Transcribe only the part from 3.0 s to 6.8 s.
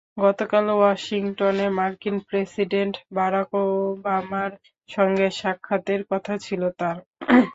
Barack ওবামার সঙ্গে সাক্ষাতের কথা ছিল